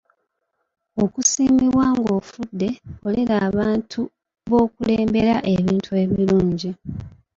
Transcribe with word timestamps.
Okusiimibwa 1.03 1.83
ng'ofudde, 1.97 2.69
kolera 3.01 3.35
abantu 3.49 4.01
b'okulembera 4.49 5.35
ebintu 5.53 5.91
ebirungi. 6.03 6.69